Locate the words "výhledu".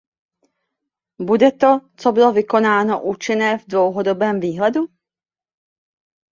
4.39-4.81